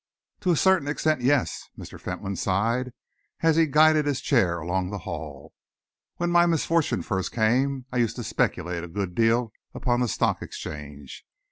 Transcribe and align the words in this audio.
"To 0.39 0.49
a 0.49 0.55
certain 0.55 0.87
extent, 0.87 1.21
yes," 1.21 1.69
Mr. 1.77 2.01
Fentolin 2.01 2.35
sighed, 2.35 2.91
as 3.41 3.55
he 3.55 3.67
guided 3.67 4.07
his 4.07 4.19
chair 4.19 4.57
along 4.57 4.89
the 4.89 4.97
hall. 5.05 5.53
"When 6.15 6.31
my 6.31 6.47
misfortune 6.47 7.03
first 7.03 7.31
came, 7.31 7.85
I 7.91 7.97
used 7.97 8.15
to 8.15 8.23
speculate 8.23 8.83
a 8.83 8.87
good 8.87 9.13
deal 9.13 9.53
upon 9.75 9.99
the 9.99 10.07
Stock 10.07 10.41
Exchange. 10.41 11.23